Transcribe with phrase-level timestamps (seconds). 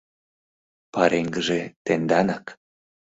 [0.93, 2.45] —Пареҥгыже— тенданак.